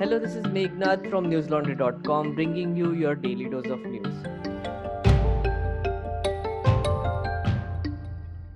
Hello, 0.00 0.16
this 0.20 0.36
is 0.36 0.44
Meghnad 0.44 1.10
from 1.10 1.24
newslaundry.com 1.28 2.36
bringing 2.36 2.76
you 2.76 2.92
your 2.92 3.16
daily 3.16 3.48
dose 3.48 3.66
of 3.66 3.80
news. 3.80 4.14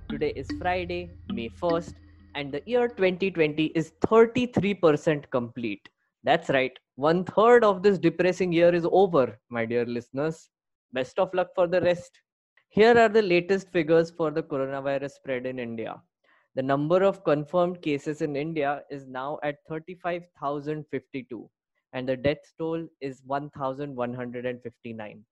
Today 0.07 0.31
is 0.37 0.47
Friday, 0.57 1.11
May 1.33 1.49
1st, 1.49 1.95
and 2.35 2.49
the 2.49 2.61
year 2.65 2.87
2020 2.87 3.65
is 3.75 3.91
33% 4.05 5.29
complete. 5.31 5.89
That's 6.23 6.49
right, 6.49 6.71
one 6.95 7.25
third 7.25 7.65
of 7.65 7.83
this 7.83 7.99
depressing 7.99 8.53
year 8.53 8.73
is 8.73 8.87
over, 8.89 9.37
my 9.49 9.65
dear 9.65 9.85
listeners. 9.85 10.47
Best 10.93 11.19
of 11.19 11.33
luck 11.33 11.49
for 11.53 11.67
the 11.67 11.81
rest. 11.81 12.21
Here 12.69 12.97
are 12.97 13.09
the 13.09 13.21
latest 13.21 13.69
figures 13.69 14.11
for 14.11 14.31
the 14.31 14.43
coronavirus 14.43 15.11
spread 15.11 15.45
in 15.45 15.59
India. 15.59 16.01
The 16.55 16.61
number 16.61 17.03
of 17.03 17.23
confirmed 17.23 17.81
cases 17.81 18.21
in 18.21 18.35
India 18.35 18.83
is 18.91 19.07
now 19.07 19.39
at 19.41 19.57
35,052 19.67 21.49
and 21.93 22.07
the 22.07 22.15
death 22.15 22.53
toll 22.59 22.87
is 23.01 23.23
1,159. 23.25 25.25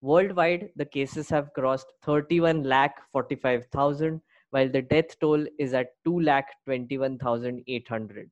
Worldwide, 0.00 0.70
the 0.76 0.84
cases 0.84 1.28
have 1.28 1.52
crossed 1.54 1.92
31 2.02 2.62
lakh 2.62 2.94
45,000 3.10 4.20
while 4.50 4.68
the 4.68 4.82
death 4.82 5.18
toll 5.18 5.44
is 5.58 5.74
at 5.74 5.88
2 6.04 6.20
lakh 6.20 6.46
21,800. 6.66 8.30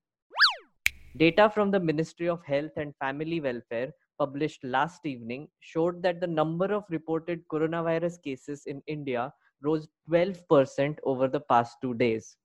Data 1.16 1.50
from 1.50 1.72
the 1.72 1.80
Ministry 1.80 2.28
of 2.28 2.44
Health 2.44 2.76
and 2.76 2.94
Family 2.96 3.40
Welfare 3.40 3.92
published 4.16 4.62
last 4.62 5.04
evening 5.04 5.48
showed 5.58 6.04
that 6.04 6.20
the 6.20 6.26
number 6.26 6.72
of 6.72 6.84
reported 6.88 7.42
coronavirus 7.48 8.22
cases 8.22 8.66
in 8.66 8.80
India 8.86 9.32
rose 9.62 9.88
12% 10.10 10.98
over 11.04 11.28
the 11.28 11.40
past 11.40 11.76
two 11.82 11.94
days. 11.94 12.36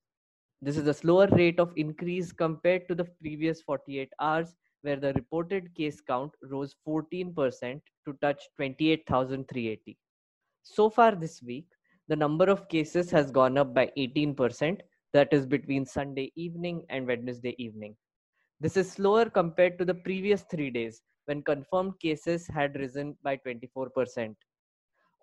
This 0.62 0.77
is 0.77 0.88
a 0.88 0.94
slower 0.94 1.27
rate 1.27 1.59
of 1.59 1.73
increase 1.76 2.31
compared 2.31 2.88
to 2.88 2.95
the 2.95 3.05
previous 3.21 3.62
48 3.62 4.09
hours, 4.20 4.55
where 4.81 4.95
the 4.95 5.13
reported 5.13 5.74
case 5.76 5.99
count 6.02 6.32
rose 6.43 6.76
14% 6.87 7.82
to 8.05 8.13
touch 8.21 8.41
28,380. 8.57 9.98
So 10.63 10.90
far 10.90 11.15
this 11.15 11.41
week, 11.41 11.65
the 12.07 12.15
number 12.15 12.46
of 12.46 12.68
cases 12.70 13.12
has 13.12 13.32
gone 13.32 13.57
up 13.57 13.74
by 13.74 13.91
18%, 13.98 14.80
that 15.13 15.32
is 15.32 15.46
between 15.46 15.85
Sunday 15.85 16.32
evening 16.35 16.85
and 16.90 17.07
Wednesday 17.07 17.55
evening. 17.57 17.96
This 18.59 18.77
is 18.77 18.91
slower 18.91 19.30
compared 19.30 19.77
to 19.80 19.85
the 19.85 19.93
previous 19.93 20.43
three 20.49 20.70
days, 20.70 21.02
when 21.26 21.43
confirmed 21.43 21.99
cases 21.99 22.48
had 22.48 22.76
risen 22.76 23.18
by 23.24 23.37
24%. 23.37 24.35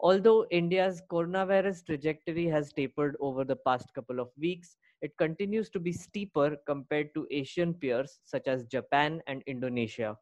Although 0.03 0.47
India's 0.51 1.03
coronavirus 1.11 1.85
trajectory 1.85 2.47
has 2.47 2.73
tapered 2.73 3.17
over 3.21 3.45
the 3.45 3.57
past 3.57 3.93
couple 3.95 4.19
of 4.19 4.31
weeks, 4.39 4.77
it 5.03 5.17
continues 5.19 5.69
to 5.71 5.79
be 5.79 5.93
steeper 5.93 6.57
compared 6.67 7.13
to 7.15 7.27
Asian 7.31 7.75
peers 7.75 8.19
such 8.25 8.49
as 8.49 8.65
Japan 8.65 9.23
and 9.27 9.43
Indonesia. 9.47 10.17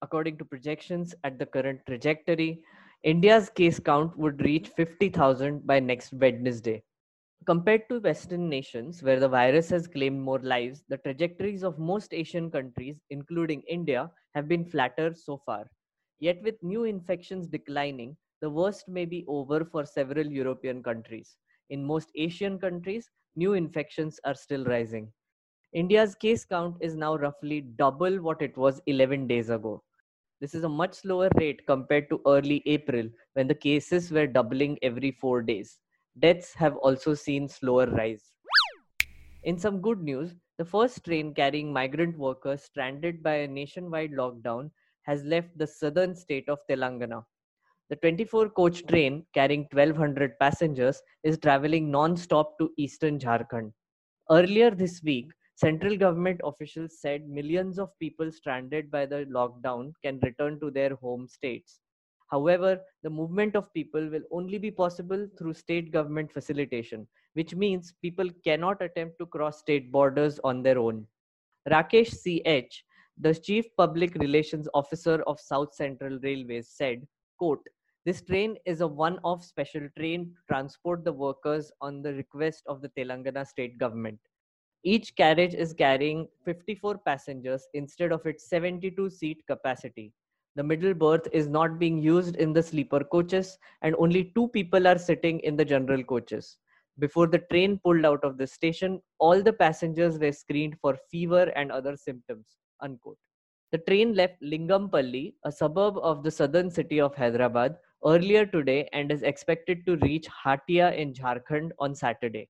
According 0.00 0.38
to 0.38 0.44
projections 0.44 1.12
at 1.24 1.40
the 1.40 1.46
current 1.46 1.80
trajectory, 1.86 2.62
India's 3.02 3.50
case 3.50 3.80
count 3.80 4.16
would 4.16 4.42
reach 4.42 4.68
50,000 4.68 5.66
by 5.66 5.80
next 5.80 6.12
Wednesday. 6.12 6.84
Compared 7.46 7.88
to 7.88 7.98
Western 7.98 8.48
nations 8.48 9.02
where 9.02 9.18
the 9.18 9.28
virus 9.28 9.70
has 9.70 9.88
claimed 9.88 10.20
more 10.20 10.38
lives, 10.38 10.84
the 10.88 10.98
trajectories 10.98 11.64
of 11.64 11.78
most 11.78 12.14
Asian 12.14 12.48
countries, 12.48 13.00
including 13.10 13.62
India, 13.62 14.08
have 14.34 14.46
been 14.46 14.64
flatter 14.64 15.14
so 15.14 15.42
far. 15.44 15.68
Yet, 16.20 16.42
with 16.42 16.62
new 16.62 16.84
infections 16.84 17.48
declining, 17.48 18.16
the 18.40 18.50
worst 18.50 18.88
may 18.88 19.04
be 19.04 19.24
over 19.28 19.64
for 19.64 19.84
several 19.84 20.26
European 20.26 20.82
countries. 20.82 21.36
In 21.70 21.84
most 21.84 22.10
Asian 22.14 22.58
countries, 22.58 23.10
new 23.36 23.54
infections 23.54 24.18
are 24.24 24.34
still 24.34 24.64
rising. 24.64 25.12
India's 25.72 26.14
case 26.14 26.44
count 26.44 26.76
is 26.80 26.96
now 26.96 27.16
roughly 27.16 27.60
double 27.60 28.20
what 28.20 28.42
it 28.42 28.56
was 28.56 28.80
11 28.86 29.26
days 29.26 29.50
ago. 29.50 29.82
This 30.40 30.54
is 30.54 30.64
a 30.64 30.68
much 30.68 30.94
slower 30.94 31.28
rate 31.36 31.66
compared 31.66 32.08
to 32.10 32.20
early 32.26 32.62
April 32.66 33.08
when 33.34 33.46
the 33.46 33.54
cases 33.54 34.10
were 34.10 34.26
doubling 34.26 34.78
every 34.82 35.12
four 35.12 35.42
days. 35.42 35.78
Deaths 36.18 36.54
have 36.54 36.76
also 36.76 37.14
seen 37.14 37.48
slower 37.48 37.86
rise. 37.86 38.32
In 39.44 39.58
some 39.58 39.80
good 39.80 40.02
news, 40.02 40.34
the 40.58 40.64
first 40.64 41.04
train 41.04 41.34
carrying 41.34 41.72
migrant 41.72 42.18
workers 42.18 42.62
stranded 42.62 43.22
by 43.22 43.34
a 43.36 43.48
nationwide 43.48 44.12
lockdown 44.12 44.70
has 45.02 45.24
left 45.24 45.56
the 45.56 45.66
southern 45.66 46.14
state 46.14 46.48
of 46.48 46.58
Telangana. 46.68 47.24
The 47.90 47.96
24 47.96 48.50
coach 48.50 48.86
train 48.86 49.26
carrying 49.34 49.66
1200 49.72 50.38
passengers 50.38 51.02
is 51.24 51.38
traveling 51.38 51.90
non 51.90 52.16
stop 52.16 52.56
to 52.60 52.70
eastern 52.78 53.18
Jharkhand. 53.18 53.72
Earlier 54.30 54.70
this 54.70 55.02
week, 55.02 55.32
central 55.56 55.96
government 55.96 56.40
officials 56.44 57.00
said 57.00 57.28
millions 57.28 57.80
of 57.80 57.90
people 57.98 58.30
stranded 58.30 58.92
by 58.92 59.06
the 59.06 59.26
lockdown 59.26 59.92
can 60.04 60.20
return 60.22 60.60
to 60.60 60.70
their 60.70 60.94
home 60.94 61.26
states. 61.26 61.80
However, 62.30 62.80
the 63.02 63.10
movement 63.10 63.56
of 63.56 63.74
people 63.74 64.08
will 64.08 64.22
only 64.30 64.58
be 64.58 64.70
possible 64.70 65.26
through 65.36 65.54
state 65.54 65.90
government 65.90 66.30
facilitation, 66.32 67.08
which 67.32 67.56
means 67.56 67.94
people 68.00 68.30
cannot 68.44 68.80
attempt 68.82 69.18
to 69.18 69.26
cross 69.26 69.58
state 69.58 69.90
borders 69.90 70.38
on 70.44 70.62
their 70.62 70.78
own. 70.78 71.08
Rakesh 71.68 72.12
C.H., 72.12 72.84
the 73.18 73.34
Chief 73.34 73.66
Public 73.76 74.14
Relations 74.14 74.68
Officer 74.74 75.24
of 75.26 75.40
South 75.40 75.74
Central 75.74 76.20
Railways, 76.22 76.68
said, 76.68 77.04
quote, 77.36 77.66
this 78.06 78.22
train 78.22 78.56
is 78.64 78.80
a 78.80 78.86
one-off 78.86 79.44
special 79.44 79.86
train 79.96 80.32
to 80.34 80.40
transport 80.48 81.04
the 81.04 81.12
workers 81.12 81.70
on 81.82 82.00
the 82.00 82.14
request 82.14 82.62
of 82.66 82.80
the 82.80 82.88
Telangana 82.90 83.46
state 83.46 83.76
government. 83.76 84.18
Each 84.82 85.14
carriage 85.14 85.52
is 85.52 85.74
carrying 85.74 86.26
54 86.46 86.98
passengers 86.98 87.66
instead 87.74 88.12
of 88.12 88.24
its 88.24 88.48
72 88.48 89.10
seat 89.10 89.42
capacity. 89.46 90.14
The 90.56 90.62
middle 90.62 90.94
berth 90.94 91.28
is 91.32 91.46
not 91.46 91.78
being 91.78 91.98
used 91.98 92.36
in 92.36 92.54
the 92.54 92.62
sleeper 92.62 93.04
coaches 93.04 93.58
and 93.82 93.94
only 93.98 94.32
two 94.34 94.48
people 94.48 94.88
are 94.88 94.98
sitting 94.98 95.38
in 95.40 95.56
the 95.56 95.64
general 95.64 96.02
coaches. 96.02 96.56
Before 96.98 97.26
the 97.26 97.44
train 97.50 97.78
pulled 97.84 98.06
out 98.06 98.24
of 98.24 98.38
the 98.38 98.46
station, 98.46 99.02
all 99.18 99.42
the 99.42 99.52
passengers 99.52 100.18
were 100.18 100.32
screened 100.32 100.76
for 100.80 100.98
fever 101.10 101.52
and 101.54 101.70
other 101.70 101.96
symptoms. 101.96 102.46
Unquote. 102.80 103.18
The 103.72 103.78
train 103.78 104.14
left 104.14 104.42
Lingampalli, 104.42 105.34
a 105.44 105.52
suburb 105.52 105.98
of 105.98 106.24
the 106.24 106.30
southern 106.30 106.70
city 106.70 107.00
of 107.00 107.14
Hyderabad, 107.14 107.76
earlier 108.06 108.46
today 108.46 108.88
and 108.92 109.12
is 109.12 109.22
expected 109.22 109.84
to 109.86 109.96
reach 109.98 110.26
Hatia 110.28 110.96
in 110.96 111.12
Jharkhand 111.12 111.70
on 111.78 111.94
Saturday. 111.94 112.48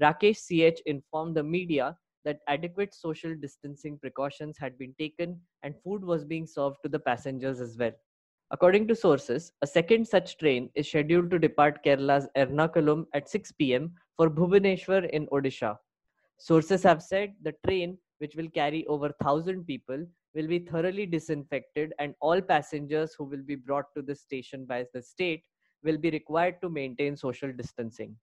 Rakesh 0.00 0.38
CH 0.46 0.80
informed 0.86 1.36
the 1.36 1.42
media 1.42 1.96
that 2.24 2.40
adequate 2.48 2.94
social 2.94 3.34
distancing 3.34 3.98
precautions 3.98 4.56
had 4.58 4.78
been 4.78 4.94
taken 4.98 5.40
and 5.62 5.74
food 5.82 6.04
was 6.04 6.24
being 6.24 6.46
served 6.46 6.76
to 6.82 6.88
the 6.88 6.98
passengers 6.98 7.60
as 7.60 7.76
well. 7.76 7.92
According 8.50 8.88
to 8.88 8.94
sources, 8.94 9.52
a 9.62 9.66
second 9.66 10.06
such 10.06 10.38
train 10.38 10.70
is 10.74 10.88
scheduled 10.88 11.30
to 11.30 11.38
depart 11.38 11.84
Kerala's 11.84 12.28
Ernakulam 12.36 13.06
at 13.14 13.28
6 13.28 13.52
pm 13.52 13.92
for 14.16 14.30
Bhubaneswar 14.30 15.08
in 15.10 15.26
Odisha. 15.28 15.76
Sources 16.38 16.82
have 16.82 17.02
said 17.02 17.34
the 17.42 17.54
train, 17.66 17.98
which 18.18 18.36
will 18.36 18.48
carry 18.50 18.86
over 18.86 19.12
1,000 19.18 19.66
people, 19.66 20.06
will 20.34 20.46
be 20.46 20.58
thoroughly 20.58 21.06
disinfected 21.06 21.92
and 21.98 22.14
all 22.20 22.40
passengers 22.40 23.14
who 23.16 23.24
will 23.24 23.42
be 23.42 23.54
brought 23.54 23.86
to 23.96 24.02
the 24.02 24.14
station 24.14 24.64
by 24.64 24.84
the 24.92 25.02
state 25.02 25.42
will 25.82 25.98
be 25.98 26.10
required 26.10 26.60
to 26.62 26.68
maintain 26.68 27.16
social 27.16 27.52
distancing. 27.52 28.16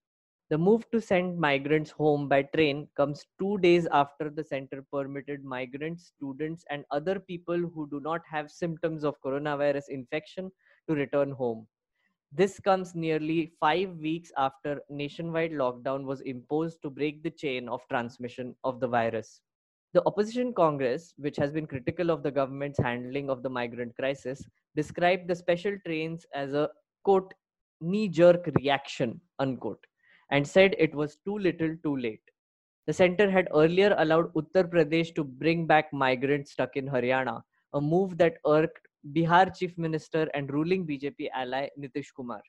The 0.49 0.57
move 0.57 0.83
to 0.91 0.99
send 0.99 1.39
migrants 1.39 1.91
home 1.91 2.27
by 2.27 2.41
train 2.43 2.89
comes 2.97 3.25
two 3.39 3.57
days 3.59 3.87
after 3.93 4.29
the 4.29 4.43
center 4.43 4.83
permitted 4.91 5.45
migrants, 5.45 6.11
students, 6.17 6.65
and 6.69 6.83
other 6.91 7.19
people 7.19 7.55
who 7.57 7.87
do 7.89 8.01
not 8.01 8.21
have 8.29 8.51
symptoms 8.51 9.05
of 9.05 9.21
coronavirus 9.21 9.87
infection 9.87 10.51
to 10.89 10.95
return 10.95 11.31
home. 11.31 11.67
This 12.33 12.59
comes 12.59 12.95
nearly 12.95 13.53
five 13.61 13.95
weeks 13.97 14.31
after 14.37 14.81
nationwide 14.89 15.51
lockdown 15.51 16.03
was 16.03 16.19
imposed 16.21 16.81
to 16.81 16.89
break 16.89 17.23
the 17.23 17.29
chain 17.29 17.69
of 17.69 17.81
transmission 17.89 18.53
of 18.65 18.81
the 18.81 18.87
virus. 18.87 19.39
The 19.93 20.05
opposition 20.05 20.53
Congress, 20.53 21.13
which 21.17 21.35
has 21.35 21.51
been 21.51 21.67
critical 21.67 22.11
of 22.11 22.23
the 22.23 22.31
government's 22.31 22.79
handling 22.79 23.29
of 23.29 23.43
the 23.43 23.49
migrant 23.49 23.93
crisis, 23.97 24.41
described 24.73 25.27
the 25.27 25.35
special 25.35 25.77
trains 25.85 26.25
as 26.33 26.53
a 26.53 26.69
quote 27.03 27.33
knee 27.81 28.07
jerk 28.07 28.47
reaction 28.57 29.19
unquote 29.39 29.85
and 30.29 30.47
said 30.47 30.75
it 30.77 30.95
was 30.95 31.17
too 31.25 31.37
little 31.37 31.75
too 31.83 31.97
late. 31.97 32.21
The 32.87 32.93
center 32.93 33.29
had 33.29 33.49
earlier 33.53 33.93
allowed 33.97 34.33
Uttar 34.33 34.69
Pradesh 34.71 35.13
to 35.15 35.25
bring 35.25 35.67
back 35.67 35.91
migrants 35.91 36.51
stuck 36.51 36.77
in 36.77 36.87
Haryana, 36.87 37.41
a 37.73 37.81
move 37.81 38.17
that 38.17 38.37
irked 38.45 38.87
Bihar 39.13 39.53
Chief 39.53 39.77
Minister 39.77 40.29
and 40.33 40.53
ruling 40.53 40.87
BJP 40.87 41.29
ally 41.35 41.67
Nitish 41.77 42.13
Kumar. 42.15 42.41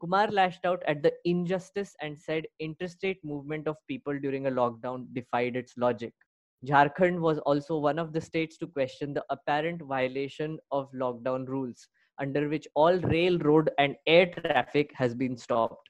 Kumar 0.00 0.28
lashed 0.32 0.64
out 0.64 0.82
at 0.88 1.00
the 1.02 1.12
injustice 1.24 1.94
and 2.00 2.18
said 2.18 2.44
interstate 2.58 3.24
movement 3.24 3.68
of 3.68 3.76
people 3.86 4.18
during 4.18 4.48
a 4.48 4.50
lockdown 4.50 5.06
defied 5.14 5.54
its 5.54 5.74
logic. 5.76 6.12
Jharkhand 6.64 7.18
was 7.18 7.38
also 7.40 7.76
one 7.76 7.98
of 7.98 8.12
the 8.12 8.20
states 8.20 8.56
to 8.58 8.68
question 8.68 9.12
the 9.12 9.24
apparent 9.30 9.82
violation 9.82 10.58
of 10.70 10.92
lockdown 10.92 11.48
rules, 11.48 11.88
under 12.20 12.48
which 12.48 12.68
all 12.74 12.98
railroad 12.98 13.70
and 13.78 13.96
air 14.06 14.26
traffic 14.26 14.92
has 14.94 15.12
been 15.12 15.36
stopped. 15.36 15.88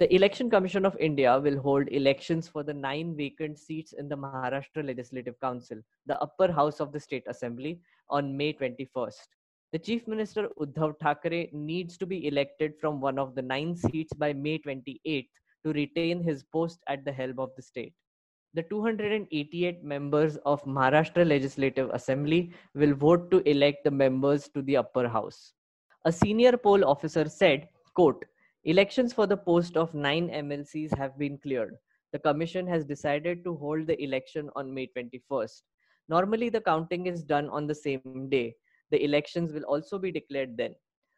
The 0.00 0.12
Election 0.12 0.50
Commission 0.50 0.84
of 0.84 0.96
India 0.98 1.38
will 1.38 1.60
hold 1.60 1.86
elections 1.90 2.48
for 2.48 2.64
the 2.64 2.74
nine 2.74 3.16
vacant 3.16 3.56
seats 3.56 3.92
in 3.92 4.08
the 4.08 4.16
Maharashtra 4.16 4.84
Legislative 4.84 5.38
Council, 5.38 5.78
the 6.06 6.20
upper 6.20 6.50
house 6.50 6.80
of 6.80 6.90
the 6.90 6.98
state 6.98 7.22
assembly, 7.28 7.78
on 8.10 8.36
May 8.36 8.52
21st. 8.54 9.28
The 9.70 9.78
Chief 9.78 10.08
Minister 10.08 10.48
Uddhav 10.58 10.98
Thackeray 10.98 11.50
needs 11.52 11.96
to 11.98 12.06
be 12.06 12.26
elected 12.26 12.72
from 12.80 13.00
one 13.00 13.16
of 13.16 13.36
the 13.36 13.42
nine 13.42 13.76
seats 13.76 14.12
by 14.12 14.32
May 14.32 14.58
28th 14.58 15.28
to 15.64 15.72
retain 15.72 16.20
his 16.20 16.42
post 16.42 16.80
at 16.88 17.04
the 17.04 17.12
helm 17.12 17.38
of 17.38 17.50
the 17.54 17.62
state. 17.62 17.94
The 18.54 18.62
288 18.64 19.82
members 19.82 20.36
of 20.44 20.62
Maharashtra 20.64 21.26
Legislative 21.26 21.88
Assembly 21.90 22.52
will 22.74 22.92
vote 22.92 23.30
to 23.30 23.38
elect 23.48 23.82
the 23.82 23.90
members 23.90 24.46
to 24.48 24.60
the 24.60 24.76
upper 24.76 25.08
house. 25.08 25.54
A 26.04 26.12
senior 26.12 26.58
poll 26.58 26.84
officer 26.84 27.30
said, 27.30 27.68
quote, 27.94 28.22
Elections 28.64 29.14
for 29.14 29.26
the 29.26 29.38
post 29.38 29.78
of 29.78 29.94
nine 29.94 30.28
MLCs 30.28 30.94
have 30.98 31.18
been 31.18 31.38
cleared. 31.38 31.78
The 32.12 32.18
Commission 32.18 32.66
has 32.66 32.84
decided 32.84 33.42
to 33.44 33.56
hold 33.56 33.86
the 33.86 34.00
election 34.02 34.50
on 34.54 34.74
May 34.74 34.90
21st. 34.94 35.62
Normally, 36.10 36.50
the 36.50 36.60
counting 36.60 37.06
is 37.06 37.22
done 37.22 37.48
on 37.48 37.66
the 37.66 37.74
same 37.74 38.28
day. 38.28 38.54
The 38.90 39.02
elections 39.02 39.54
will 39.54 39.64
also 39.64 39.98
be 39.98 40.12
declared 40.12 40.58
then. 40.58 40.74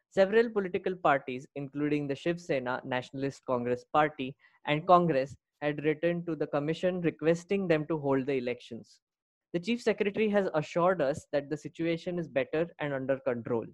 Several 0.09 0.49
political 0.49 0.95
parties, 0.95 1.45
including 1.55 2.07
the 2.07 2.15
Shiv 2.15 2.39
Sena 2.39 2.81
Nationalist 2.85 3.43
Congress 3.45 3.83
Party 3.91 4.37
and 4.65 4.87
Congress, 4.87 5.35
had 5.65 5.83
written 5.83 6.23
to 6.25 6.35
the 6.35 6.47
Commission 6.47 7.01
requesting 7.01 7.67
them 7.67 7.85
to 7.87 7.97
hold 7.97 8.25
the 8.27 8.37
elections. 8.37 8.99
The 9.53 9.59
Chief 9.59 9.81
Secretary 9.81 10.29
has 10.29 10.47
assured 10.53 11.01
us 11.01 11.25
that 11.31 11.49
the 11.49 11.57
situation 11.57 12.19
is 12.19 12.27
better 12.27 12.67
and 12.79 12.93
under 12.93 13.17
control. 13.19 13.65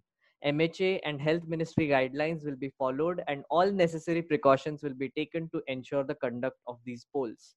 MHA 0.46 1.02
and 1.04 1.22
Health 1.22 1.44
Ministry 1.48 1.88
guidelines 1.88 2.46
will 2.46 2.56
be 2.56 2.74
followed 2.78 3.22
and 3.28 3.44
all 3.50 3.72
necessary 3.72 4.22
precautions 4.22 4.84
will 4.84 4.94
be 4.94 5.10
taken 5.10 5.50
to 5.50 5.62
ensure 5.68 6.04
the 6.04 6.16
conduct 6.16 6.58
of 6.68 6.80
these 6.86 7.06
polls. 7.14 7.56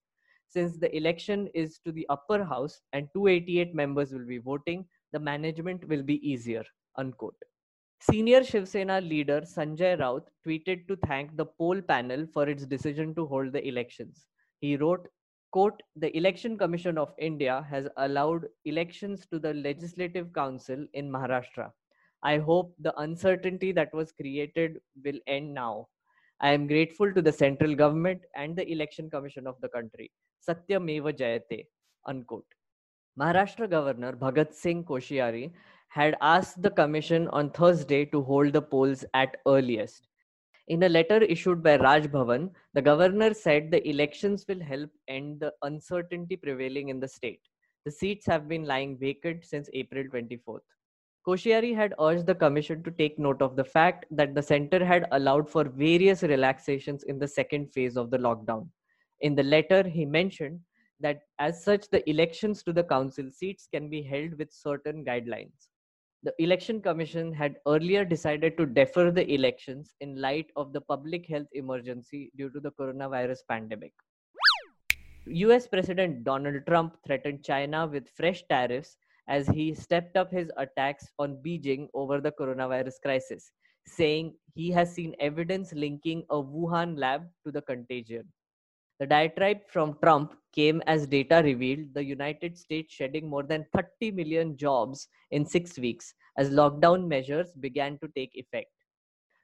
Since 0.49 0.79
the 0.79 0.95
election 0.97 1.49
is 1.55 1.79
to 1.85 1.93
the 1.93 2.07
upper 2.11 2.45
house 2.45 2.81
and 2.93 3.09
288 3.15 3.75
members 3.75 4.13
will 4.13 4.27
be 4.27 4.39
voting, 4.39 4.85
the 5.13 5.21
management 5.21 5.89
will 5.89 6.03
be 6.03 6.19
easier. 6.29 6.65
Unquote. 6.97 7.37
Senior 8.11 8.45
Shiv 8.45 8.69
Sena 8.69 9.01
leader 9.01 9.41
Sanjay 9.41 9.99
Raut 9.99 10.25
tweeted 10.47 10.87
to 10.89 10.97
thank 11.07 11.35
the 11.39 11.47
poll 11.47 11.81
panel 11.81 12.27
for 12.35 12.47
its 12.47 12.67
decision 12.67 13.15
to 13.15 13.25
hold 13.25 13.55
the 13.55 13.67
elections. 13.67 14.27
He 14.61 14.77
wrote, 14.77 15.09
quote, 15.53 15.83
the 15.97 16.15
Election 16.15 16.59
Commission 16.59 16.99
of 16.99 17.15
India 17.19 17.67
has 17.71 17.89
allowed 17.97 18.45
elections 18.67 19.25
to 19.33 19.39
the 19.39 19.55
Legislative 19.55 20.35
Council 20.35 20.87
in 20.93 21.11
Maharashtra. 21.11 21.71
I 22.23 22.37
hope 22.37 22.75
the 22.79 22.95
uncertainty 23.01 23.73
that 23.73 23.95
was 23.95 24.13
created 24.13 24.81
will 25.03 25.19
end 25.27 25.55
now. 25.55 25.89
I 26.41 26.51
am 26.51 26.67
grateful 26.67 27.11
to 27.15 27.23
the 27.23 27.33
central 27.33 27.75
government 27.75 28.21
and 28.37 28.55
the 28.55 28.71
election 28.71 29.09
commission 29.09 29.47
of 29.47 29.57
the 29.63 29.69
country. 29.69 30.11
Satyameva 30.47 31.17
Jayate. 31.17 31.69
Unquote. 32.07 32.45
Maharashtra 33.19 33.71
Governor 33.71 34.13
Bhagat 34.13 34.53
Singh 34.53 34.85
Koshyari 34.85 35.53
had 35.95 36.17
asked 36.21 36.61
the 36.61 36.71
commission 36.73 37.29
on 37.29 37.49
Thursday 37.51 38.05
to 38.05 38.21
hold 38.21 38.53
the 38.53 38.61
polls 38.61 39.05
at 39.15 39.37
earliest. 39.47 40.09
In 40.67 40.83
a 40.83 40.89
letter 40.89 41.23
issued 41.23 41.63
by 41.63 41.77
Raj 41.77 42.09
Bhavan, 42.09 42.51
the 42.73 42.83
governor 42.83 43.33
said 43.33 43.71
the 43.71 43.89
elections 43.89 44.45
will 44.49 44.61
help 44.61 44.91
end 45.07 45.39
the 45.39 45.53
uncertainty 45.63 46.35
prevailing 46.35 46.89
in 46.89 46.99
the 46.99 47.07
state. 47.07 47.43
The 47.85 47.93
seats 47.93 48.27
have 48.27 48.49
been 48.49 48.65
lying 48.65 48.99
vacant 48.99 49.45
since 49.45 49.71
April 49.73 50.03
24th. 50.13 50.67
Koshyari 51.25 51.77
had 51.77 51.95
urged 52.01 52.27
the 52.27 52.35
commission 52.35 52.83
to 52.83 52.91
take 52.91 53.17
note 53.17 53.41
of 53.41 53.55
the 53.55 53.65
fact 53.65 54.05
that 54.11 54.35
the 54.35 54.43
center 54.43 54.85
had 54.85 55.07
allowed 55.13 55.49
for 55.49 55.63
various 55.63 56.25
relaxations 56.25 57.05
in 57.05 57.21
the 57.21 57.29
second 57.29 57.73
phase 57.73 57.97
of 57.97 58.11
the 58.11 58.19
lockdown. 58.19 58.67
In 59.21 59.37
the 59.37 59.45
letter, 59.45 59.89
he 59.89 60.05
mentioned 60.05 60.59
that 60.99 61.21
as 61.39 61.63
such, 61.63 61.89
the 61.91 62.09
elections 62.11 62.65
to 62.65 62.73
the 62.73 62.83
council 62.83 63.31
seats 63.31 63.69
can 63.73 63.89
be 63.89 64.03
held 64.03 64.37
with 64.39 64.53
certain 64.53 65.05
guidelines. 65.05 65.69
The 66.25 66.33
Election 66.43 66.81
Commission 66.81 67.35
had 67.35 67.57
earlier 67.67 68.03
decided 68.03 68.57
to 68.57 68.65
defer 68.65 69.11
the 69.11 69.31
elections 69.31 69.93
in 70.01 70.19
light 70.19 70.47
of 70.57 70.73
the 70.73 70.81
public 70.81 71.29
health 71.29 71.49
emergency 71.53 72.33
due 72.35 72.49
to 72.49 72.61
the 72.61 72.71
coronavirus 72.73 73.41
pandemic. 73.47 73.93
US 75.27 75.67
President 75.67 76.25
Donald 76.25 76.63
Trump 76.67 76.97
threatened 77.07 77.45
China 77.45 77.87
with 77.87 78.09
fresh 78.09 78.43
tariffs 78.49 78.97
as 79.29 79.47
he 79.49 79.75
stepped 79.75 80.17
up 80.17 80.31
his 80.33 80.51
attacks 80.57 81.11
on 81.19 81.37
Beijing 81.45 81.89
over 81.93 82.23
the 82.23 82.33
coronavirus 82.33 83.03
crisis, 83.03 83.53
saying 83.87 84.35
he 84.55 84.71
has 84.71 84.95
seen 84.95 85.15
evidence 85.21 85.75
linking 85.75 86.25
a 86.31 86.37
Wuhan 86.37 86.99
lab 86.99 87.29
to 87.45 87.53
the 87.53 87.61
contagion. 87.61 88.33
The 89.01 89.07
diatribe 89.07 89.67
from 89.67 89.99
Trump 90.01 90.37
came 90.53 90.81
as 90.87 91.09
data 91.09 91.43
revealed 91.45 91.93
the 91.95 92.05
United 92.05 92.57
States 92.57 92.95
shedding 92.95 93.29
more 93.29 93.43
than 93.43 93.67
30 93.75 94.13
million 94.13 94.57
jobs 94.57 95.09
in 95.33 95.45
six 95.45 95.77
weeks 95.79 96.15
as 96.39 96.51
lockdown 96.51 97.09
measures 97.09 97.53
began 97.59 97.99
to 97.99 98.09
take 98.15 98.31
effect. 98.35 98.71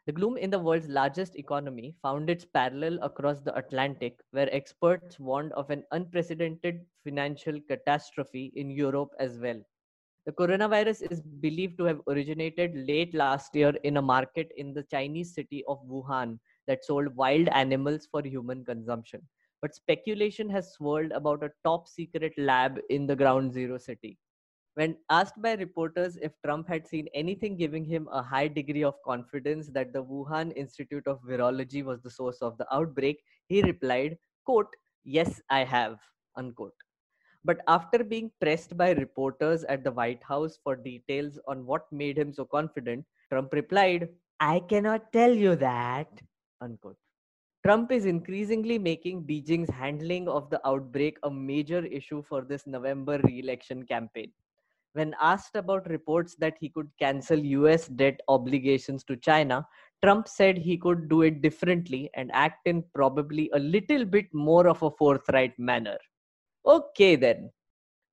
The 0.06 0.12
gloom 0.12 0.36
in 0.36 0.50
the 0.50 0.58
world's 0.58 0.88
largest 0.88 1.36
economy 1.36 1.96
found 2.00 2.30
its 2.30 2.44
parallel 2.44 3.00
across 3.02 3.40
the 3.40 3.54
Atlantic, 3.56 4.20
where 4.30 4.52
experts 4.54 5.18
warned 5.18 5.52
of 5.54 5.68
an 5.70 5.84
unprecedented 5.90 6.86
financial 7.02 7.60
catastrophe 7.68 8.52
in 8.54 8.70
Europe 8.70 9.10
as 9.18 9.38
well. 9.38 9.60
The 10.26 10.32
coronavirus 10.32 11.10
is 11.10 11.22
believed 11.22 11.76
to 11.78 11.84
have 11.84 12.00
originated 12.08 12.76
late 12.86 13.14
last 13.14 13.54
year 13.54 13.74
in 13.82 13.96
a 13.96 14.02
market 14.02 14.52
in 14.56 14.72
the 14.72 14.84
Chinese 14.84 15.34
city 15.34 15.64
of 15.66 15.84
Wuhan 15.88 16.38
that 16.68 16.84
sold 16.84 17.16
wild 17.16 17.48
animals 17.48 18.06
for 18.10 18.22
human 18.22 18.64
consumption. 18.64 19.26
But 19.62 19.74
speculation 19.74 20.48
has 20.50 20.72
swirled 20.72 21.12
about 21.12 21.42
a 21.42 21.52
top 21.64 21.88
secret 21.88 22.32
lab 22.38 22.78
in 22.88 23.06
the 23.06 23.16
ground 23.16 23.52
zero 23.52 23.78
city. 23.78 24.18
When 24.74 24.96
asked 25.10 25.40
by 25.42 25.54
reporters 25.54 26.16
if 26.16 26.32
Trump 26.44 26.68
had 26.68 26.86
seen 26.86 27.08
anything 27.12 27.56
giving 27.56 27.84
him 27.84 28.08
a 28.10 28.22
high 28.22 28.48
degree 28.48 28.84
of 28.84 29.02
confidence 29.04 29.68
that 29.70 29.92
the 29.92 30.02
Wuhan 30.02 30.52
Institute 30.56 31.06
of 31.06 31.20
Virology 31.22 31.84
was 31.84 32.00
the 32.00 32.10
source 32.10 32.40
of 32.40 32.56
the 32.56 32.66
outbreak, 32.74 33.22
he 33.48 33.62
replied, 33.62 34.16
quote, 34.44 34.74
Yes, 35.04 35.40
I 35.50 35.64
have, 35.64 35.98
unquote. 36.36 36.74
But 37.44 37.60
after 37.68 38.04
being 38.04 38.30
pressed 38.40 38.76
by 38.76 38.92
reporters 38.92 39.64
at 39.64 39.82
the 39.84 39.92
White 39.92 40.22
House 40.22 40.58
for 40.62 40.76
details 40.76 41.38
on 41.48 41.66
what 41.66 41.90
made 41.90 42.16
him 42.16 42.32
so 42.32 42.44
confident, 42.44 43.04
Trump 43.30 43.52
replied, 43.52 44.08
I 44.40 44.60
cannot 44.60 45.12
tell 45.12 45.32
you 45.32 45.56
that, 45.56 46.08
unquote. 46.60 46.96
Trump 47.64 47.92
is 47.92 48.06
increasingly 48.06 48.78
making 48.78 49.24
Beijing's 49.24 49.68
handling 49.70 50.28
of 50.28 50.48
the 50.48 50.66
outbreak 50.66 51.18
a 51.22 51.30
major 51.30 51.84
issue 51.84 52.22
for 52.22 52.40
this 52.42 52.66
November 52.66 53.20
re 53.24 53.38
election 53.38 53.84
campaign. 53.84 54.32
When 54.94 55.14
asked 55.20 55.54
about 55.54 55.88
reports 55.88 56.34
that 56.36 56.56
he 56.58 56.70
could 56.70 56.88
cancel 56.98 57.38
US 57.38 57.86
debt 57.86 58.18
obligations 58.28 59.04
to 59.04 59.16
China, 59.16 59.66
Trump 60.02 60.26
said 60.26 60.56
he 60.56 60.78
could 60.78 61.10
do 61.10 61.20
it 61.22 61.42
differently 61.42 62.10
and 62.14 62.30
act 62.32 62.66
in 62.66 62.82
probably 62.94 63.50
a 63.52 63.58
little 63.58 64.06
bit 64.06 64.32
more 64.32 64.66
of 64.66 64.82
a 64.82 64.90
forthright 64.90 65.56
manner. 65.58 65.98
Okay, 66.64 67.14
then. 67.14 67.50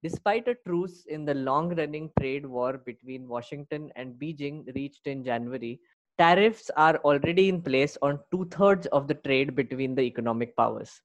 Despite 0.04 0.48
a 0.48 0.56
truce 0.68 1.06
in 1.08 1.26
the 1.26 1.34
long 1.34 1.74
running 1.74 2.12
trade 2.20 2.46
war 2.46 2.78
between 2.78 3.28
Washington 3.28 3.92
and 3.96 4.14
Beijing 4.14 4.74
reached 4.76 5.08
in 5.08 5.24
January, 5.24 5.80
tariffs 6.18 6.72
are 6.76 6.98
already 6.98 7.48
in 7.50 7.62
place 7.62 7.98
on 8.02 8.20
two 8.32 8.46
thirds 8.46 8.88
of 8.88 9.08
the 9.08 9.14
trade 9.14 9.56
between 9.56 9.94
the 9.96 10.02
economic 10.02 10.56
powers. 10.56 11.02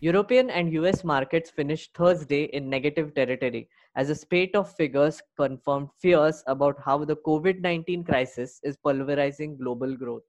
European 0.00 0.50
and 0.50 0.72
US 0.74 1.04
markets 1.04 1.50
finished 1.50 1.94
Thursday 1.94 2.44
in 2.44 2.68
negative 2.68 3.14
territory 3.14 3.68
as 3.94 4.10
a 4.10 4.14
spate 4.14 4.54
of 4.54 4.74
figures 4.74 5.22
confirmed 5.36 5.88
fears 5.98 6.42
about 6.46 6.78
how 6.84 7.04
the 7.04 7.16
COVID 7.16 7.60
19 7.60 8.04
crisis 8.04 8.60
is 8.62 8.76
pulverizing 8.76 9.56
global 9.56 9.96
growth. 9.96 10.22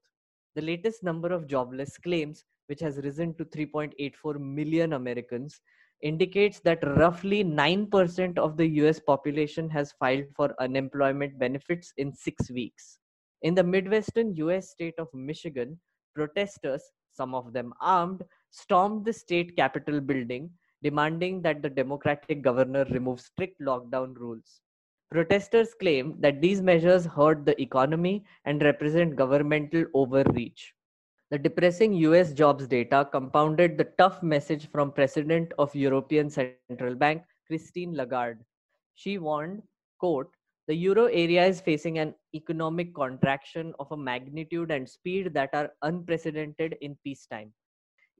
The 0.54 0.62
latest 0.62 1.02
number 1.02 1.32
of 1.32 1.46
jobless 1.46 1.98
claims, 1.98 2.44
which 2.66 2.80
has 2.80 2.96
risen 2.98 3.34
to 3.34 3.44
3.84 3.44 4.40
million 4.40 4.94
Americans, 4.94 5.60
indicates 6.00 6.60
that 6.60 6.82
roughly 6.96 7.44
9% 7.44 8.38
of 8.38 8.56
the 8.56 8.66
US 8.82 9.00
population 9.00 9.68
has 9.68 9.92
filed 9.92 10.26
for 10.34 10.54
unemployment 10.58 11.38
benefits 11.38 11.92
in 11.98 12.14
six 12.14 12.50
weeks. 12.50 12.98
In 13.42 13.54
the 13.54 13.62
Midwestern 13.62 14.34
US 14.36 14.70
state 14.70 14.98
of 14.98 15.12
Michigan, 15.14 15.78
protesters, 16.14 16.82
some 17.12 17.34
of 17.34 17.52
them 17.52 17.72
armed, 17.80 18.24
stormed 18.50 19.04
the 19.04 19.12
state 19.12 19.56
capitol 19.56 20.00
building, 20.00 20.50
demanding 20.82 21.42
that 21.42 21.62
the 21.62 21.70
Democratic 21.70 22.42
governor 22.42 22.84
remove 22.90 23.20
strict 23.20 23.60
lockdown 23.60 24.16
rules. 24.16 24.60
Protesters 25.10 25.74
claim 25.74 26.16
that 26.20 26.40
these 26.40 26.60
measures 26.60 27.06
hurt 27.06 27.46
the 27.46 27.60
economy 27.62 28.24
and 28.44 28.62
represent 28.62 29.16
governmental 29.16 29.84
overreach. 29.94 30.74
The 31.30 31.38
depressing 31.38 31.92
US 31.94 32.32
jobs 32.32 32.66
data 32.66 33.08
compounded 33.10 33.78
the 33.78 33.92
tough 33.98 34.22
message 34.22 34.70
from 34.70 34.92
President 34.92 35.52
of 35.58 35.74
European 35.74 36.28
Central 36.28 36.94
Bank, 36.94 37.22
Christine 37.46 37.94
Lagarde. 37.94 38.44
She 38.94 39.18
warned, 39.18 39.62
quote, 39.98 40.32
The 40.68 40.74
euro 40.74 41.06
area 41.06 41.46
is 41.46 41.62
facing 41.62 41.98
an 41.98 42.14
economic 42.34 42.94
contraction 42.94 43.72
of 43.80 43.90
a 43.90 43.96
magnitude 43.96 44.70
and 44.70 44.86
speed 44.86 45.32
that 45.32 45.48
are 45.54 45.70
unprecedented 45.80 46.76
in 46.82 46.94
peacetime. 47.02 47.54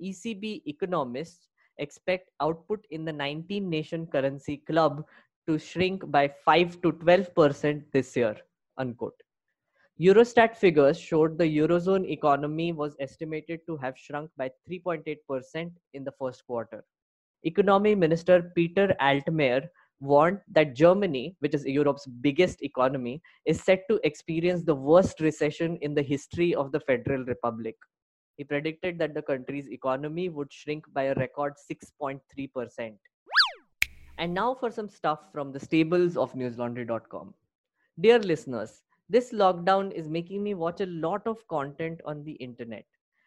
ECB 0.02 0.62
economists 0.64 1.48
expect 1.76 2.30
output 2.40 2.86
in 2.90 3.04
the 3.04 3.12
19 3.12 3.68
nation 3.68 4.06
currency 4.06 4.56
club 4.66 5.04
to 5.46 5.58
shrink 5.58 6.10
by 6.10 6.26
5 6.46 6.80
to 6.80 6.92
12% 6.92 7.82
this 7.92 8.16
year. 8.16 8.34
Unquote. 8.78 9.22
Eurostat 10.00 10.56
figures 10.56 10.98
showed 10.98 11.36
the 11.36 11.58
Eurozone 11.58 12.08
economy 12.08 12.72
was 12.72 12.96
estimated 12.98 13.60
to 13.66 13.76
have 13.76 13.98
shrunk 13.98 14.30
by 14.38 14.50
3.8% 14.70 15.70
in 15.92 16.04
the 16.04 16.12
first 16.12 16.46
quarter. 16.46 16.82
Economy 17.42 17.94
Minister 17.94 18.52
Peter 18.54 18.96
Altmaier 19.02 19.68
warned 20.00 20.40
that 20.52 20.74
Germany, 20.74 21.36
which 21.40 21.54
is 21.54 21.64
Europe's 21.64 22.06
biggest 22.06 22.62
economy, 22.62 23.20
is 23.44 23.62
set 23.62 23.84
to 23.88 24.00
experience 24.04 24.64
the 24.64 24.74
worst 24.74 25.20
recession 25.20 25.76
in 25.80 25.94
the 25.94 26.02
history 26.02 26.54
of 26.54 26.72
the 26.72 26.80
Federal 26.80 27.24
Republic. 27.24 27.76
He 28.36 28.44
predicted 28.44 28.98
that 28.98 29.14
the 29.14 29.22
country's 29.22 29.68
economy 29.68 30.28
would 30.28 30.52
shrink 30.52 30.84
by 30.92 31.04
a 31.04 31.14
record 31.14 31.54
6.3%. 31.70 32.96
And 34.18 34.34
now 34.34 34.54
for 34.54 34.70
some 34.70 34.88
stuff 34.88 35.20
from 35.32 35.52
the 35.52 35.60
stables 35.60 36.16
of 36.16 36.32
newslaundry.com. 36.34 37.34
Dear 38.00 38.20
listeners, 38.20 38.82
this 39.08 39.32
lockdown 39.32 39.90
is 39.92 40.08
making 40.08 40.42
me 40.42 40.54
watch 40.54 40.80
a 40.80 40.86
lot 40.86 41.26
of 41.26 41.46
content 41.48 42.00
on 42.04 42.22
the 42.24 42.32
internet. 42.32 42.84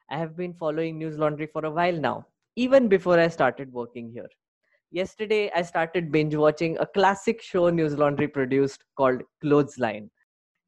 I 0.09 0.17
have 0.17 0.37
been 0.37 0.53
following 0.53 0.97
News 0.97 1.17
Laundry 1.17 1.47
for 1.47 1.65
a 1.65 1.71
while 1.71 1.97
now, 1.97 2.27
even 2.55 2.87
before 2.87 3.19
I 3.19 3.29
started 3.29 3.71
working 3.73 4.11
here. 4.11 4.29
Yesterday, 4.93 5.50
I 5.55 5.62
started 5.62 6.12
binge 6.12 6.36
watching 6.36 6.77
a 6.77 6.86
classic 6.86 7.41
show 7.41 7.69
News 7.69 7.95
Laundry 7.95 8.27
produced 8.27 8.83
called 8.98 9.21
Clothesline. 9.39 10.12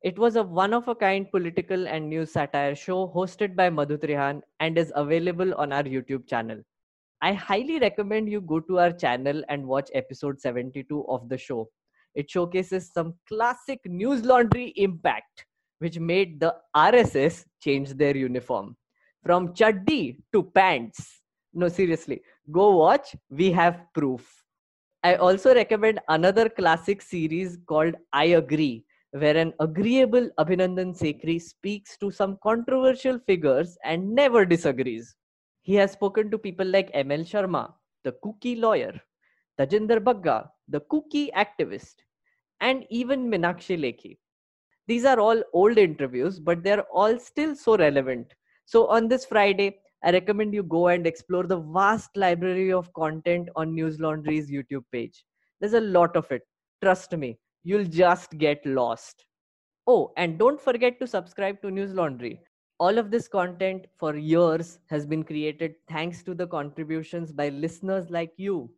It 0.02 0.18
was 0.18 0.38
a 0.38 0.44
one 0.44 0.74
of 0.74 0.88
a 0.88 0.96
kind 0.96 1.30
political 1.30 1.90
and 1.90 2.10
news 2.10 2.32
satire 2.32 2.74
show 2.74 3.12
hosted 3.14 3.54
by 3.54 3.70
Madhu 3.70 3.98
Trehan 3.98 4.42
and 4.62 4.78
is 4.78 4.94
available 4.96 5.54
on 5.56 5.74
our 5.74 5.84
YouTube 5.84 6.26
channel. 6.26 6.62
I 7.22 7.34
highly 7.34 7.80
recommend 7.80 8.30
you 8.30 8.40
go 8.40 8.62
to 8.62 8.80
our 8.80 8.94
channel 8.94 9.44
and 9.50 9.68
watch 9.68 9.90
episode 9.94 10.40
72 10.40 11.06
of 11.10 11.28
the 11.28 11.38
show. 11.38 11.70
It 12.16 12.30
showcases 12.30 12.94
some 12.94 13.16
classic 13.28 13.82
news 13.84 14.24
laundry 14.24 14.74
impact, 14.78 15.46
which 15.80 16.00
made 16.00 16.40
the 16.40 16.56
RSS 16.74 17.44
change 17.62 17.90
their 17.90 18.16
uniform 18.16 18.78
from 19.22 19.54
chaddi 19.54 20.16
to 20.32 20.44
pants. 20.44 21.23
No, 21.54 21.68
seriously, 21.68 22.22
go 22.52 22.76
watch. 22.78 23.16
We 23.30 23.52
have 23.52 23.86
proof. 23.94 24.44
I 25.04 25.16
also 25.16 25.54
recommend 25.54 26.00
another 26.08 26.50
classic 26.50 27.02
series 27.02 27.58
called 27.68 27.96
I 28.14 28.26
Agree, 28.42 28.86
where 29.12 29.38
an 29.38 29.54
agreeable 29.60 30.30
Abhinandan 30.40 30.98
Sekhri 30.98 31.42
speaks 31.42 31.98
to 31.98 32.10
some 32.10 32.38
controversial 32.42 33.20
figures 33.20 33.78
and 33.84 34.16
never 34.16 34.46
disagrees. 34.46 35.16
He 35.62 35.76
has 35.76 35.92
spoken 35.92 36.32
to 36.32 36.38
people 36.38 36.66
like 36.66 36.90
ML 36.94 37.22
Sharma, 37.26 37.74
the 38.04 38.14
cookie 38.24 38.56
lawyer, 38.56 39.00
Tajinder 39.60 40.00
Bagga, 40.00 40.50
the 40.68 40.80
cookie 40.82 41.32
activist, 41.36 41.96
and 42.62 42.86
even 42.90 43.30
Meenakshi 43.30 43.78
Lekhi. 43.78 44.18
These 44.88 45.06
are 45.06 45.20
all 45.20 45.42
old 45.54 45.78
interviews, 45.78 46.40
but 46.40 46.64
they're 46.64 46.84
all 46.92 47.20
still 47.20 47.56
so 47.56 47.78
relevant. 47.78 48.34
So 48.66 48.88
on 48.88 49.08
this 49.08 49.26
Friday, 49.26 49.80
I 50.06 50.12
recommend 50.12 50.54
you 50.54 50.64
go 50.64 50.90
and 50.90 51.08
explore 51.08 51.44
the 51.44 51.60
vast 51.60 52.18
library 52.18 52.74
of 52.74 52.92
content 52.92 53.48
on 53.56 53.74
News 53.74 54.02
Laundry's 54.02 54.52
YouTube 54.52 54.84
page. 54.92 55.24
There's 55.62 55.76
a 55.76 55.80
lot 55.80 56.18
of 56.18 56.30
it. 56.30 56.42
Trust 56.82 57.16
me, 57.16 57.38
you'll 57.64 57.86
just 57.86 58.38
get 58.38 58.66
lost. 58.66 59.26
Oh, 59.88 60.12
and 60.18 60.38
don't 60.38 60.60
forget 60.60 61.00
to 61.00 61.08
subscribe 61.08 61.62
to 61.62 61.72
News 61.72 61.94
Laundry. 61.94 62.42
All 62.80 62.98
of 62.98 63.12
this 63.12 63.30
content 63.30 63.86
for 63.98 64.18
years 64.18 64.80
has 64.90 65.06
been 65.06 65.24
created 65.24 65.76
thanks 65.88 66.22
to 66.24 66.34
the 66.34 66.48
contributions 66.48 67.32
by 67.32 67.48
listeners 67.48 68.10
like 68.10 68.34
you. 68.36 68.70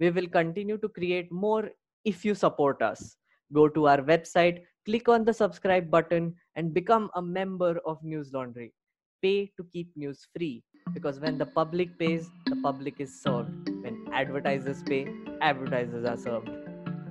We 0.00 0.10
will 0.10 0.26
continue 0.26 0.78
to 0.78 0.88
create 0.88 1.30
more 1.30 1.70
if 2.04 2.24
you 2.24 2.34
support 2.34 2.82
us. 2.82 3.16
Go 3.52 3.68
to 3.68 3.86
our 3.86 3.98
website, 3.98 4.62
click 4.84 5.08
on 5.08 5.24
the 5.24 5.32
subscribe 5.32 5.92
button, 5.92 6.34
and 6.56 6.74
become 6.74 7.08
a 7.14 7.22
member 7.22 7.78
of 7.86 8.02
News 8.02 8.32
Laundry. 8.32 8.74
Pay 9.22 9.52
to 9.56 9.64
keep 9.72 9.96
news 9.96 10.26
free 10.36 10.64
because 10.92 11.20
when 11.20 11.38
the 11.38 11.46
public 11.46 11.98
pays, 11.98 12.30
the 12.46 12.56
public 12.56 12.96
is 12.98 13.14
served. 13.14 13.68
When 13.82 14.06
advertisers 14.12 14.82
pay, 14.82 15.08
advertisers 15.40 16.04
are 16.04 16.16
served. 16.16 16.50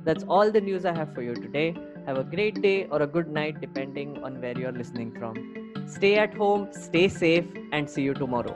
That's 0.04 0.24
all 0.24 0.52
the 0.52 0.62
news 0.62 0.86
I 0.86 0.96
have 0.96 1.14
for 1.14 1.22
you 1.22 1.36
today. 1.36 1.76
Have 2.06 2.18
a 2.18 2.24
great 2.24 2.62
day 2.62 2.88
or 2.90 3.02
a 3.02 3.08
good 3.08 3.28
night, 3.28 3.62
depending 3.62 4.24
on 4.24 4.42
where 4.42 4.58
you're 4.58 4.72
listening 4.72 5.12
from. 5.12 5.74
Stay 5.88 6.18
at 6.18 6.34
home, 6.34 6.70
stay 6.72 7.08
safe, 7.08 7.46
and 7.72 7.90
see 7.90 8.02
you 8.02 8.14
tomorrow. 8.14 8.56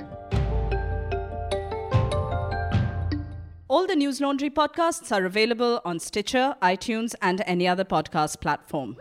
All 3.68 3.86
the 3.86 3.96
News 3.96 4.22
Laundry 4.22 4.50
podcasts 4.50 5.12
are 5.12 5.26
available 5.26 5.82
on 5.86 6.00
Stitcher, 6.00 6.56
iTunes, 6.62 7.14
and 7.22 7.44
any 7.46 7.68
other 7.68 7.84
podcast 7.84 8.40
platform. 8.40 8.96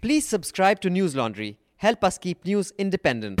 Please 0.00 0.26
subscribe 0.26 0.80
to 0.80 0.90
News 0.90 1.16
Laundry. 1.16 1.58
Help 1.76 2.04
us 2.04 2.16
keep 2.18 2.44
news 2.44 2.72
independent. 2.78 3.40